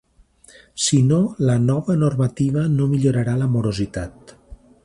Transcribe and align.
Si 0.85 1.01
no, 1.09 1.19
la 1.49 1.57
nova 1.67 1.97
normativa 2.05 2.65
no 2.79 2.91
millorarà 2.95 3.39
la 3.43 3.53
morositat. 3.59 4.39